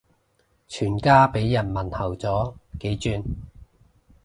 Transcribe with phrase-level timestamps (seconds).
[0.67, 3.23] 全家俾人問候咗幾轉